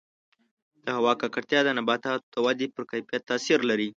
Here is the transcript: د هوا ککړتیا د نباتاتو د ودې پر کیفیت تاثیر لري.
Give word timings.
د 0.85 0.87
هوا 0.97 1.13
ککړتیا 1.21 1.59
د 1.63 1.69
نباتاتو 1.77 2.25
د 2.33 2.35
ودې 2.45 2.67
پر 2.75 2.83
کیفیت 2.91 3.23
تاثیر 3.29 3.59
لري. 3.69 3.89